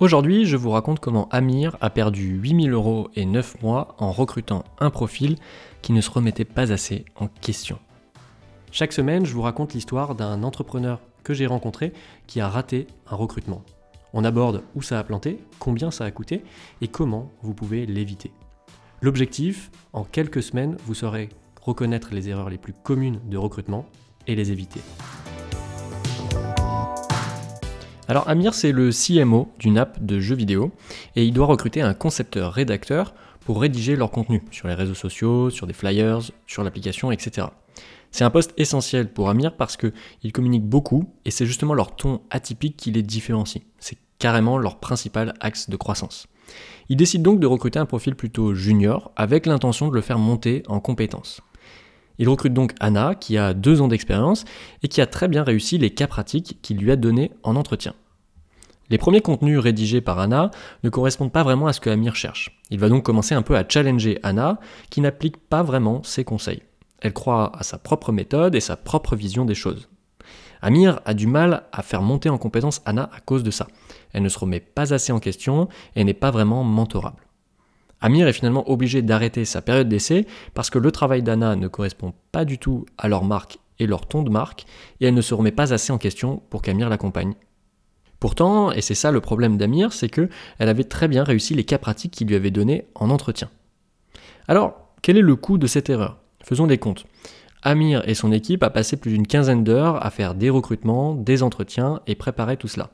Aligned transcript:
Aujourd'hui, 0.00 0.46
je 0.46 0.56
vous 0.56 0.70
raconte 0.70 0.98
comment 0.98 1.28
Amir 1.28 1.76
a 1.82 1.90
perdu 1.90 2.38
8000 2.38 2.72
euros 2.72 3.10
et 3.16 3.26
9 3.26 3.60
mois 3.60 3.94
en 3.98 4.12
recrutant 4.12 4.64
un 4.78 4.88
profil 4.88 5.36
qui 5.82 5.92
ne 5.92 6.00
se 6.00 6.10
remettait 6.10 6.46
pas 6.46 6.72
assez 6.72 7.04
en 7.16 7.28
question. 7.28 7.78
Chaque 8.72 8.94
semaine, 8.94 9.26
je 9.26 9.34
vous 9.34 9.42
raconte 9.42 9.74
l'histoire 9.74 10.14
d'un 10.14 10.42
entrepreneur 10.42 11.00
que 11.22 11.34
j'ai 11.34 11.46
rencontré 11.46 11.92
qui 12.26 12.40
a 12.40 12.48
raté 12.48 12.86
un 13.10 13.14
recrutement. 13.14 13.62
On 14.14 14.24
aborde 14.24 14.62
où 14.74 14.80
ça 14.80 14.98
a 14.98 15.04
planté, 15.04 15.38
combien 15.58 15.90
ça 15.90 16.06
a 16.06 16.10
coûté 16.10 16.44
et 16.80 16.88
comment 16.88 17.30
vous 17.42 17.52
pouvez 17.52 17.84
l'éviter. 17.84 18.32
L'objectif, 19.02 19.70
en 19.92 20.04
quelques 20.04 20.42
semaines, 20.42 20.78
vous 20.86 20.94
saurez 20.94 21.28
reconnaître 21.60 22.14
les 22.14 22.30
erreurs 22.30 22.48
les 22.48 22.56
plus 22.56 22.72
communes 22.72 23.20
de 23.28 23.36
recrutement 23.36 23.84
et 24.26 24.34
les 24.34 24.50
éviter. 24.50 24.80
Alors 28.10 28.28
Amir, 28.28 28.54
c'est 28.54 28.72
le 28.72 28.90
CMO 28.90 29.52
d'une 29.60 29.78
app 29.78 30.04
de 30.04 30.18
jeux 30.18 30.34
vidéo 30.34 30.72
et 31.14 31.24
il 31.24 31.32
doit 31.32 31.46
recruter 31.46 31.80
un 31.80 31.94
concepteur-rédacteur 31.94 33.14
pour 33.38 33.60
rédiger 33.60 33.94
leur 33.94 34.10
contenu 34.10 34.42
sur 34.50 34.66
les 34.66 34.74
réseaux 34.74 34.94
sociaux, 34.94 35.48
sur 35.48 35.68
des 35.68 35.72
flyers, 35.72 36.18
sur 36.48 36.64
l'application, 36.64 37.12
etc. 37.12 37.46
C'est 38.10 38.24
un 38.24 38.30
poste 38.30 38.52
essentiel 38.56 39.12
pour 39.12 39.28
Amir 39.28 39.56
parce 39.56 39.76
qu'ils 39.76 40.32
communiquent 40.32 40.66
beaucoup 40.66 41.04
et 41.24 41.30
c'est 41.30 41.46
justement 41.46 41.72
leur 41.72 41.94
ton 41.94 42.20
atypique 42.30 42.76
qui 42.76 42.90
les 42.90 43.04
différencie. 43.04 43.62
C'est 43.78 43.98
carrément 44.18 44.58
leur 44.58 44.80
principal 44.80 45.34
axe 45.38 45.70
de 45.70 45.76
croissance. 45.76 46.26
Il 46.88 46.96
décide 46.96 47.22
donc 47.22 47.38
de 47.38 47.46
recruter 47.46 47.78
un 47.78 47.86
profil 47.86 48.16
plutôt 48.16 48.54
junior 48.54 49.12
avec 49.14 49.46
l'intention 49.46 49.86
de 49.86 49.94
le 49.94 50.00
faire 50.00 50.18
monter 50.18 50.64
en 50.66 50.80
compétences. 50.80 51.42
Il 52.20 52.28
recrute 52.28 52.52
donc 52.52 52.74
Anna, 52.80 53.14
qui 53.14 53.38
a 53.38 53.54
deux 53.54 53.80
ans 53.80 53.88
d'expérience 53.88 54.44
et 54.82 54.88
qui 54.88 55.00
a 55.00 55.06
très 55.06 55.26
bien 55.26 55.42
réussi 55.42 55.78
les 55.78 55.88
cas 55.88 56.06
pratiques 56.06 56.58
qu'il 56.60 56.76
lui 56.76 56.90
a 56.90 56.96
donnés 56.96 57.30
en 57.44 57.56
entretien. 57.56 57.94
Les 58.90 58.98
premiers 58.98 59.20
contenus 59.20 59.60
rédigés 59.60 60.00
par 60.00 60.18
Anna 60.18 60.50
ne 60.82 60.90
correspondent 60.90 61.32
pas 61.32 61.44
vraiment 61.44 61.68
à 61.68 61.72
ce 61.72 61.80
que 61.80 61.90
Amir 61.90 62.16
cherche. 62.16 62.60
Il 62.70 62.80
va 62.80 62.88
donc 62.88 63.04
commencer 63.04 63.36
un 63.36 63.42
peu 63.42 63.56
à 63.56 63.64
challenger 63.66 64.18
Anna, 64.24 64.58
qui 64.90 65.00
n'applique 65.00 65.36
pas 65.36 65.62
vraiment 65.62 66.02
ses 66.02 66.24
conseils. 66.24 66.62
Elle 67.00 67.12
croit 67.12 67.52
à 67.56 67.62
sa 67.62 67.78
propre 67.78 68.10
méthode 68.10 68.56
et 68.56 68.60
sa 68.60 68.76
propre 68.76 69.14
vision 69.14 69.44
des 69.44 69.54
choses. 69.54 69.88
Amir 70.60 71.00
a 71.04 71.14
du 71.14 71.28
mal 71.28 71.62
à 71.72 71.82
faire 71.82 72.02
monter 72.02 72.28
en 72.28 72.36
compétence 72.36 72.82
Anna 72.84 73.08
à 73.14 73.20
cause 73.20 73.44
de 73.44 73.52
ça. 73.52 73.68
Elle 74.12 74.24
ne 74.24 74.28
se 74.28 74.38
remet 74.38 74.60
pas 74.60 74.92
assez 74.92 75.12
en 75.12 75.20
question 75.20 75.68
et 75.94 76.02
n'est 76.02 76.12
pas 76.12 76.32
vraiment 76.32 76.64
mentorable. 76.64 77.22
Amir 78.00 78.26
est 78.26 78.32
finalement 78.32 78.68
obligé 78.70 79.02
d'arrêter 79.02 79.44
sa 79.44 79.62
période 79.62 79.88
d'essai 79.88 80.26
parce 80.52 80.68
que 80.68 80.78
le 80.78 80.90
travail 80.90 81.22
d'Anna 81.22 81.54
ne 81.54 81.68
correspond 81.68 82.12
pas 82.32 82.44
du 82.44 82.58
tout 82.58 82.86
à 82.98 83.08
leur 83.08 83.24
marque 83.24 83.58
et 83.78 83.86
leur 83.86 84.06
ton 84.06 84.22
de 84.22 84.30
marque, 84.30 84.66
et 85.00 85.06
elle 85.06 85.14
ne 85.14 85.22
se 85.22 85.32
remet 85.32 85.52
pas 85.52 85.72
assez 85.72 85.90
en 85.90 85.96
question 85.96 86.42
pour 86.50 86.60
qu'Amir 86.60 86.90
l'accompagne. 86.90 87.34
Pourtant, 88.20 88.70
et 88.70 88.82
c'est 88.82 88.94
ça 88.94 89.10
le 89.10 89.20
problème 89.20 89.56
d'Amir, 89.56 89.94
c'est 89.94 90.10
que 90.10 90.28
elle 90.58 90.68
avait 90.68 90.84
très 90.84 91.08
bien 91.08 91.24
réussi 91.24 91.54
les 91.54 91.64
cas 91.64 91.78
pratiques 91.78 92.12
qu'il 92.12 92.28
lui 92.28 92.36
avait 92.36 92.50
donnés 92.50 92.86
en 92.94 93.08
entretien. 93.08 93.48
Alors, 94.46 94.90
quel 95.00 95.16
est 95.16 95.22
le 95.22 95.36
coût 95.36 95.56
de 95.56 95.66
cette 95.66 95.88
erreur? 95.88 96.18
Faisons 96.44 96.66
des 96.66 96.78
comptes. 96.78 97.06
Amir 97.62 98.06
et 98.06 98.14
son 98.14 98.30
équipe 98.32 98.62
a 98.62 98.70
passé 98.70 98.96
plus 98.96 99.12
d'une 99.12 99.26
quinzaine 99.26 99.64
d'heures 99.64 100.04
à 100.04 100.10
faire 100.10 100.34
des 100.34 100.50
recrutements, 100.50 101.14
des 101.14 101.42
entretiens 101.42 102.00
et 102.06 102.14
préparer 102.14 102.56
tout 102.56 102.68
cela. 102.68 102.90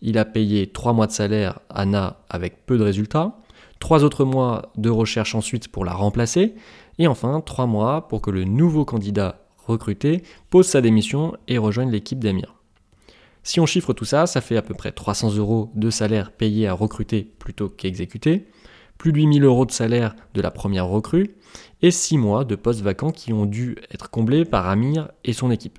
Il 0.00 0.18
a 0.18 0.24
payé 0.24 0.66
trois 0.66 0.92
mois 0.92 1.06
de 1.06 1.12
salaire 1.12 1.60
à 1.70 1.82
Anna 1.82 2.18
avec 2.28 2.66
peu 2.66 2.78
de 2.78 2.84
résultats, 2.84 3.36
trois 3.80 4.04
autres 4.04 4.24
mois 4.24 4.70
de 4.76 4.90
recherche 4.90 5.34
ensuite 5.34 5.68
pour 5.68 5.84
la 5.84 5.92
remplacer, 5.92 6.54
et 6.98 7.06
enfin 7.06 7.40
trois 7.40 7.66
mois 7.66 8.08
pour 8.08 8.20
que 8.20 8.30
le 8.30 8.44
nouveau 8.44 8.84
candidat 8.84 9.40
recruté 9.66 10.22
pose 10.50 10.66
sa 10.66 10.80
démission 10.80 11.36
et 11.46 11.58
rejoigne 11.58 11.90
l'équipe 11.90 12.18
d'Amir. 12.18 12.57
Si 13.48 13.60
on 13.60 13.64
chiffre 13.64 13.94
tout 13.94 14.04
ça, 14.04 14.26
ça 14.26 14.42
fait 14.42 14.58
à 14.58 14.62
peu 14.62 14.74
près 14.74 14.92
300 14.92 15.36
euros 15.36 15.72
de 15.74 15.88
salaire 15.88 16.32
payé 16.32 16.66
à 16.66 16.74
recruter 16.74 17.32
plutôt 17.38 17.70
qu'exécuter, 17.70 18.44
plus 18.98 19.10
de 19.10 19.16
8000 19.16 19.42
euros 19.42 19.64
de 19.64 19.70
salaire 19.70 20.14
de 20.34 20.42
la 20.42 20.50
première 20.50 20.86
recrue, 20.86 21.30
et 21.80 21.90
6 21.90 22.18
mois 22.18 22.44
de 22.44 22.56
postes 22.56 22.82
vacants 22.82 23.10
qui 23.10 23.32
ont 23.32 23.46
dû 23.46 23.78
être 23.90 24.10
comblés 24.10 24.44
par 24.44 24.68
Amir 24.68 25.08
et 25.24 25.32
son 25.32 25.50
équipe. 25.50 25.78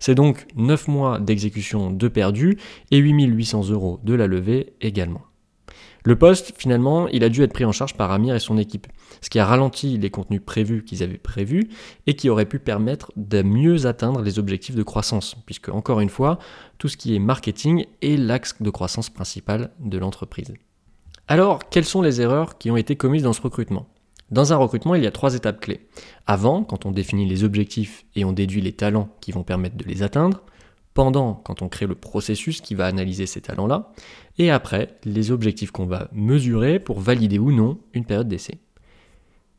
C'est 0.00 0.14
donc 0.14 0.46
9 0.56 0.88
mois 0.88 1.18
d'exécution 1.18 1.90
de 1.90 2.08
perdu 2.08 2.58
et 2.90 2.98
8800 2.98 3.70
euros 3.70 3.98
de 4.04 4.12
la 4.12 4.26
levée 4.26 4.74
également. 4.82 5.22
Le 6.04 6.16
poste, 6.16 6.52
finalement, 6.56 7.06
il 7.08 7.22
a 7.22 7.28
dû 7.28 7.42
être 7.42 7.52
pris 7.52 7.64
en 7.64 7.70
charge 7.72 7.94
par 7.94 8.10
Amir 8.10 8.34
et 8.34 8.40
son 8.40 8.58
équipe, 8.58 8.88
ce 9.20 9.30
qui 9.30 9.38
a 9.38 9.46
ralenti 9.46 9.98
les 9.98 10.10
contenus 10.10 10.40
prévus 10.44 10.84
qu'ils 10.84 11.02
avaient 11.02 11.16
prévus 11.16 11.68
et 12.06 12.14
qui 12.14 12.28
aurait 12.28 12.46
pu 12.46 12.58
permettre 12.58 13.12
de 13.16 13.42
mieux 13.42 13.86
atteindre 13.86 14.20
les 14.20 14.40
objectifs 14.40 14.74
de 14.74 14.82
croissance, 14.82 15.36
puisque, 15.46 15.68
encore 15.68 16.00
une 16.00 16.08
fois, 16.08 16.38
tout 16.78 16.88
ce 16.88 16.96
qui 16.96 17.14
est 17.14 17.20
marketing 17.20 17.86
est 18.02 18.16
l'axe 18.16 18.60
de 18.60 18.70
croissance 18.70 19.10
principal 19.10 19.70
de 19.78 19.98
l'entreprise. 19.98 20.52
Alors, 21.28 21.60
quelles 21.68 21.84
sont 21.84 22.02
les 22.02 22.20
erreurs 22.20 22.58
qui 22.58 22.70
ont 22.70 22.76
été 22.76 22.96
commises 22.96 23.22
dans 23.22 23.32
ce 23.32 23.42
recrutement? 23.42 23.86
Dans 24.32 24.52
un 24.52 24.56
recrutement, 24.56 24.94
il 24.94 25.04
y 25.04 25.06
a 25.06 25.12
trois 25.12 25.34
étapes 25.34 25.60
clés. 25.60 25.86
Avant, 26.26 26.64
quand 26.64 26.86
on 26.86 26.90
définit 26.90 27.26
les 27.26 27.44
objectifs 27.44 28.06
et 28.16 28.24
on 28.24 28.32
déduit 28.32 28.62
les 28.62 28.72
talents 28.72 29.10
qui 29.20 29.30
vont 29.30 29.44
permettre 29.44 29.76
de 29.76 29.84
les 29.84 30.02
atteindre 30.02 30.42
pendant 30.94 31.34
quand 31.34 31.62
on 31.62 31.68
crée 31.68 31.86
le 31.86 31.94
processus 31.94 32.60
qui 32.60 32.74
va 32.74 32.86
analyser 32.86 33.26
ces 33.26 33.40
talents-là, 33.40 33.92
et 34.38 34.50
après 34.50 34.96
les 35.04 35.30
objectifs 35.30 35.70
qu'on 35.70 35.86
va 35.86 36.08
mesurer 36.12 36.78
pour 36.78 37.00
valider 37.00 37.38
ou 37.38 37.52
non 37.52 37.78
une 37.94 38.04
période 38.04 38.28
d'essai. 38.28 38.58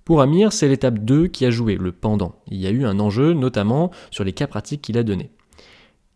Pour 0.06 0.22
Amir, 0.22 0.52
c'est 0.52 0.68
l'étape 0.68 1.00
2 1.00 1.28
qui 1.28 1.46
a 1.46 1.50
joué, 1.50 1.76
le 1.76 1.94
pendant. 1.94 2.36
Il 2.48 2.60
y 2.60 2.68
a 2.68 2.72
eu 2.72 2.86
un 2.86 3.00
enjeu 3.00 3.34
notamment 3.34 3.92
sur 4.12 4.26
les 4.26 4.34
cas 4.34 4.48
pratiques 4.48 4.82
qu'il 4.82 4.98
a 4.98 5.04
donnés. 5.04 5.32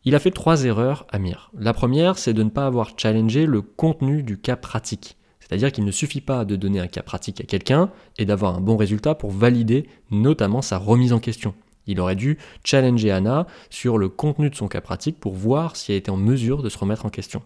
Il 0.03 0.13
a 0.13 0.19
fait 0.19 0.31
trois 0.31 0.65
erreurs, 0.65 1.05
Amir. 1.09 1.51
La 1.57 1.73
première, 1.73 2.17
c'est 2.17 2.33
de 2.33 2.43
ne 2.43 2.49
pas 2.49 2.65
avoir 2.65 2.97
challengé 2.97 3.45
le 3.45 3.61
contenu 3.61 4.23
du 4.23 4.37
cas 4.37 4.57
pratique. 4.57 5.17
C'est-à-dire 5.39 5.71
qu'il 5.71 5.85
ne 5.85 5.91
suffit 5.91 6.21
pas 6.21 6.43
de 6.43 6.57
donner 6.57 6.79
un 6.81 6.87
cas 6.87 7.01
pratique 7.01 7.39
à 7.39 7.45
quelqu'un 7.45 7.89
et 8.17 8.25
d'avoir 8.25 8.55
un 8.55 8.61
bon 8.61 8.75
résultat 8.75 9.15
pour 9.15 9.31
valider 9.31 9.87
notamment 10.11 10.61
sa 10.61 10.77
remise 10.77 11.13
en 11.13 11.19
question. 11.19 11.55
Il 11.87 11.99
aurait 11.99 12.15
dû 12.15 12.37
challenger 12.63 13.11
Anna 13.11 13.47
sur 13.69 13.97
le 13.97 14.09
contenu 14.09 14.49
de 14.49 14.55
son 14.55 14.67
cas 14.67 14.81
pratique 14.81 15.19
pour 15.19 15.33
voir 15.33 15.75
si 15.75 15.91
elle 15.91 15.97
était 15.97 16.11
en 16.11 16.17
mesure 16.17 16.61
de 16.61 16.69
se 16.69 16.77
remettre 16.77 17.05
en 17.05 17.09
question. 17.09 17.41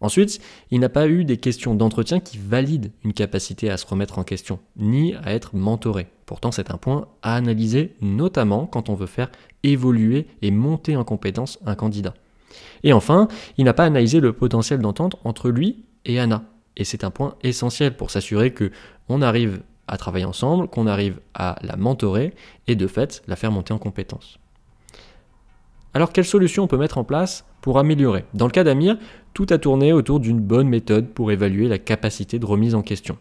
Ensuite, 0.00 0.40
il 0.70 0.80
n'a 0.80 0.88
pas 0.88 1.08
eu 1.08 1.24
des 1.24 1.38
questions 1.38 1.74
d'entretien 1.74 2.20
qui 2.20 2.38
valident 2.38 2.92
une 3.04 3.12
capacité 3.12 3.68
à 3.68 3.76
se 3.76 3.86
remettre 3.86 4.18
en 4.18 4.24
question, 4.24 4.60
ni 4.76 5.14
à 5.14 5.34
être 5.34 5.56
mentoré. 5.56 6.06
Pourtant, 6.24 6.52
c'est 6.52 6.70
un 6.70 6.76
point 6.76 7.08
à 7.22 7.34
analyser, 7.34 7.94
notamment 8.00 8.66
quand 8.66 8.90
on 8.90 8.94
veut 8.94 9.06
faire 9.06 9.30
évoluer 9.64 10.26
et 10.40 10.50
monter 10.50 10.96
en 10.96 11.04
compétence 11.04 11.58
un 11.66 11.74
candidat. 11.74 12.14
Et 12.84 12.92
enfin, 12.92 13.28
il 13.56 13.64
n'a 13.64 13.74
pas 13.74 13.84
analysé 13.84 14.20
le 14.20 14.32
potentiel 14.32 14.80
d'entente 14.80 15.16
entre 15.24 15.50
lui 15.50 15.84
et 16.04 16.20
Anna. 16.20 16.44
Et 16.76 16.84
c'est 16.84 17.02
un 17.02 17.10
point 17.10 17.34
essentiel 17.42 17.96
pour 17.96 18.12
s'assurer 18.12 18.52
que 18.52 18.70
on 19.08 19.20
arrive 19.20 19.62
à 19.88 19.96
travailler 19.96 20.24
ensemble, 20.24 20.68
qu'on 20.68 20.86
arrive 20.86 21.20
à 21.34 21.56
la 21.62 21.76
mentorer 21.76 22.34
et 22.66 22.76
de 22.76 22.86
fait 22.86 23.22
la 23.26 23.36
faire 23.36 23.50
monter 23.50 23.72
en 23.72 23.78
compétences. 23.78 24.38
Alors 25.94 26.12
quelle 26.12 26.24
solution 26.24 26.64
on 26.64 26.68
peut 26.68 26.76
mettre 26.76 26.98
en 26.98 27.04
place 27.04 27.44
pour 27.60 27.78
améliorer? 27.78 28.24
Dans 28.34 28.46
le 28.46 28.52
cas 28.52 28.64
d'Amir, 28.64 28.98
tout 29.34 29.46
a 29.50 29.58
tourné 29.58 29.92
autour 29.92 30.20
d'une 30.20 30.40
bonne 30.40 30.68
méthode 30.68 31.08
pour 31.08 31.32
évaluer 31.32 31.66
la 31.66 31.78
capacité 31.78 32.38
de 32.38 32.46
remise 32.46 32.74
en 32.74 32.82
question. 32.82 33.16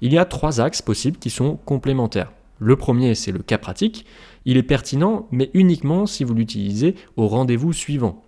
Il 0.00 0.12
y 0.12 0.18
a 0.18 0.24
trois 0.24 0.60
axes 0.60 0.82
possibles 0.82 1.18
qui 1.18 1.30
sont 1.30 1.56
complémentaires. 1.64 2.32
Le 2.58 2.76
premier, 2.76 3.14
c'est 3.14 3.32
le 3.32 3.40
cas 3.40 3.58
pratique. 3.58 4.06
Il 4.44 4.56
est 4.56 4.62
pertinent, 4.62 5.26
mais 5.30 5.50
uniquement 5.52 6.06
si 6.06 6.24
vous 6.24 6.34
l'utilisez 6.34 6.94
au 7.16 7.26
rendez-vous 7.26 7.72
suivant. 7.72 8.22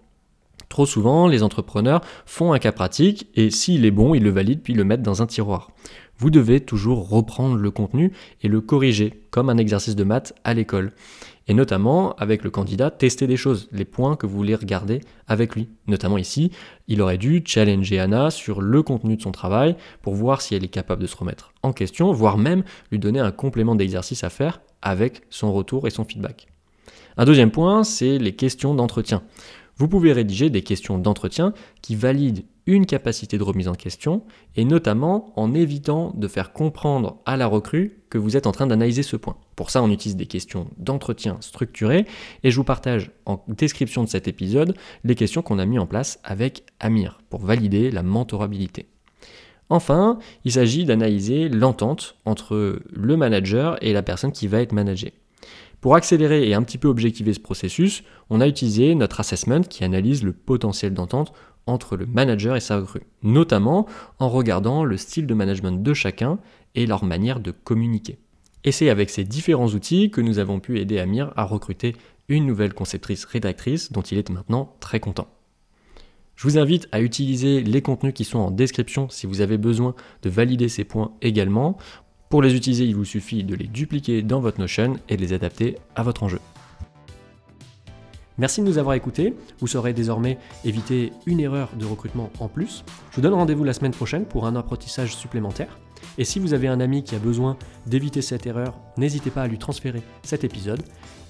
Trop 0.68 0.86
souvent, 0.86 1.28
les 1.28 1.42
entrepreneurs 1.42 2.02
font 2.26 2.52
un 2.52 2.58
cas 2.58 2.72
pratique 2.72 3.28
et 3.34 3.50
s'il 3.50 3.84
est 3.84 3.90
bon, 3.90 4.14
ils 4.14 4.22
le 4.22 4.30
valident 4.30 4.62
puis 4.62 4.74
le 4.74 4.84
mettent 4.84 5.02
dans 5.02 5.22
un 5.22 5.26
tiroir 5.26 5.70
vous 6.18 6.30
devez 6.30 6.60
toujours 6.60 7.08
reprendre 7.08 7.56
le 7.56 7.70
contenu 7.70 8.12
et 8.42 8.48
le 8.48 8.60
corriger, 8.60 9.22
comme 9.30 9.48
un 9.48 9.56
exercice 9.56 9.96
de 9.96 10.04
maths 10.04 10.34
à 10.44 10.52
l'école. 10.52 10.92
Et 11.46 11.54
notamment, 11.54 12.14
avec 12.16 12.44
le 12.44 12.50
candidat, 12.50 12.90
tester 12.90 13.26
des 13.26 13.38
choses, 13.38 13.68
les 13.72 13.86
points 13.86 14.16
que 14.16 14.26
vous 14.26 14.36
voulez 14.36 14.54
regarder 14.54 15.00
avec 15.26 15.54
lui. 15.54 15.70
Notamment 15.86 16.18
ici, 16.18 16.50
il 16.88 17.00
aurait 17.00 17.16
dû 17.16 17.42
challenger 17.46 17.98
Anna 18.00 18.30
sur 18.30 18.60
le 18.60 18.82
contenu 18.82 19.16
de 19.16 19.22
son 19.22 19.32
travail 19.32 19.76
pour 20.02 20.14
voir 20.14 20.42
si 20.42 20.54
elle 20.54 20.64
est 20.64 20.68
capable 20.68 21.00
de 21.00 21.06
se 21.06 21.16
remettre 21.16 21.54
en 21.62 21.72
question, 21.72 22.12
voire 22.12 22.36
même 22.36 22.64
lui 22.90 22.98
donner 22.98 23.20
un 23.20 23.30
complément 23.30 23.76
d'exercice 23.76 24.24
à 24.24 24.30
faire 24.30 24.60
avec 24.82 25.22
son 25.30 25.52
retour 25.52 25.86
et 25.86 25.90
son 25.90 26.04
feedback. 26.04 26.48
Un 27.16 27.24
deuxième 27.24 27.50
point, 27.50 27.82
c'est 27.82 28.18
les 28.18 28.34
questions 28.34 28.74
d'entretien. 28.74 29.22
Vous 29.78 29.86
pouvez 29.86 30.12
rédiger 30.12 30.50
des 30.50 30.62
questions 30.62 30.98
d'entretien 30.98 31.54
qui 31.82 31.94
valident 31.94 32.44
une 32.66 32.84
capacité 32.84 33.38
de 33.38 33.42
remise 33.42 33.68
en 33.68 33.74
question, 33.74 34.24
et 34.56 34.64
notamment 34.64 35.32
en 35.36 35.54
évitant 35.54 36.12
de 36.14 36.28
faire 36.28 36.52
comprendre 36.52 37.18
à 37.24 37.36
la 37.36 37.46
recrue 37.46 38.02
que 38.10 38.18
vous 38.18 38.36
êtes 38.36 38.46
en 38.46 38.52
train 38.52 38.66
d'analyser 38.66 39.02
ce 39.02 39.16
point. 39.16 39.36
Pour 39.56 39.70
ça, 39.70 39.82
on 39.82 39.90
utilise 39.90 40.16
des 40.16 40.26
questions 40.26 40.68
d'entretien 40.76 41.38
structurées, 41.40 42.06
et 42.42 42.50
je 42.50 42.56
vous 42.56 42.64
partage 42.64 43.10
en 43.24 43.42
description 43.48 44.04
de 44.04 44.08
cet 44.08 44.28
épisode 44.28 44.76
les 45.04 45.14
questions 45.14 45.40
qu'on 45.40 45.58
a 45.58 45.64
mis 45.64 45.78
en 45.78 45.86
place 45.86 46.18
avec 46.24 46.64
Amir 46.80 47.20
pour 47.30 47.40
valider 47.40 47.90
la 47.90 48.02
mentorabilité. 48.02 48.86
Enfin, 49.70 50.18
il 50.44 50.52
s'agit 50.52 50.84
d'analyser 50.84 51.48
l'entente 51.48 52.16
entre 52.24 52.80
le 52.90 53.16
manager 53.16 53.82
et 53.82 53.92
la 53.92 54.02
personne 54.02 54.32
qui 54.32 54.46
va 54.46 54.60
être 54.60 54.72
managée. 54.72 55.14
Pour 55.80 55.94
accélérer 55.94 56.48
et 56.48 56.54
un 56.54 56.62
petit 56.62 56.78
peu 56.78 56.88
objectiver 56.88 57.32
ce 57.32 57.40
processus, 57.40 58.02
on 58.30 58.40
a 58.40 58.48
utilisé 58.48 58.94
notre 58.94 59.20
assessment 59.20 59.62
qui 59.62 59.84
analyse 59.84 60.24
le 60.24 60.32
potentiel 60.32 60.92
d'entente 60.92 61.32
entre 61.66 61.96
le 61.96 62.06
manager 62.06 62.56
et 62.56 62.60
sa 62.60 62.78
recrue, 62.78 63.02
notamment 63.22 63.86
en 64.18 64.28
regardant 64.28 64.84
le 64.84 64.96
style 64.96 65.26
de 65.26 65.34
management 65.34 65.82
de 65.82 65.94
chacun 65.94 66.38
et 66.74 66.86
leur 66.86 67.04
manière 67.04 67.40
de 67.40 67.52
communiquer. 67.52 68.18
Et 68.64 68.72
c'est 68.72 68.90
avec 68.90 69.10
ces 69.10 69.24
différents 69.24 69.68
outils 69.68 70.10
que 70.10 70.20
nous 70.20 70.38
avons 70.38 70.58
pu 70.58 70.80
aider 70.80 70.98
Amir 70.98 71.32
à 71.36 71.44
recruter 71.44 71.94
une 72.28 72.46
nouvelle 72.46 72.74
conceptrice 72.74 73.24
rédactrice 73.24 73.92
dont 73.92 74.02
il 74.02 74.18
est 74.18 74.30
maintenant 74.30 74.74
très 74.80 75.00
content. 75.00 75.28
Je 76.34 76.44
vous 76.44 76.58
invite 76.58 76.88
à 76.92 77.00
utiliser 77.00 77.62
les 77.62 77.82
contenus 77.82 78.14
qui 78.14 78.24
sont 78.24 78.38
en 78.38 78.50
description 78.50 79.08
si 79.08 79.26
vous 79.26 79.40
avez 79.40 79.58
besoin 79.58 79.94
de 80.22 80.30
valider 80.30 80.68
ces 80.68 80.84
points 80.84 81.12
également. 81.20 81.78
Pour 82.28 82.42
les 82.42 82.54
utiliser, 82.54 82.84
il 82.84 82.94
vous 82.94 83.06
suffit 83.06 83.42
de 83.42 83.54
les 83.54 83.66
dupliquer 83.66 84.22
dans 84.22 84.40
votre 84.40 84.60
Notion 84.60 84.96
et 85.08 85.16
de 85.16 85.22
les 85.22 85.32
adapter 85.32 85.78
à 85.96 86.02
votre 86.02 86.22
enjeu. 86.22 86.40
Merci 88.36 88.60
de 88.60 88.66
nous 88.66 88.78
avoir 88.78 88.94
écoutés. 88.94 89.34
Vous 89.60 89.66
saurez 89.66 89.92
désormais 89.92 90.38
éviter 90.64 91.12
une 91.26 91.40
erreur 91.40 91.70
de 91.76 91.84
recrutement 91.84 92.30
en 92.38 92.48
plus. 92.48 92.84
Je 93.10 93.16
vous 93.16 93.22
donne 93.22 93.34
rendez-vous 93.34 93.64
la 93.64 93.72
semaine 93.72 93.92
prochaine 93.92 94.26
pour 94.26 94.46
un 94.46 94.54
apprentissage 94.56 95.16
supplémentaire. 95.16 95.78
Et 96.18 96.24
si 96.24 96.38
vous 96.38 96.54
avez 96.54 96.68
un 96.68 96.80
ami 96.80 97.02
qui 97.02 97.16
a 97.16 97.18
besoin 97.18 97.56
d'éviter 97.86 98.22
cette 98.22 98.46
erreur, 98.46 98.78
n'hésitez 98.96 99.30
pas 99.30 99.42
à 99.42 99.48
lui 99.48 99.58
transférer 99.58 100.02
cet 100.22 100.44
épisode. 100.44 100.82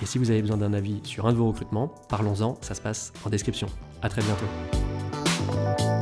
Et 0.02 0.06
si 0.06 0.18
vous 0.18 0.30
avez 0.30 0.42
besoin 0.42 0.58
d'un 0.58 0.74
avis 0.74 1.00
sur 1.04 1.26
un 1.26 1.32
de 1.32 1.38
vos 1.38 1.48
recrutements, 1.48 1.94
parlons-en, 2.08 2.58
ça 2.60 2.74
se 2.74 2.80
passe 2.82 3.12
en 3.24 3.30
description. 3.30 3.68
A 4.02 4.08
très 4.08 4.22
bientôt. 4.22 5.97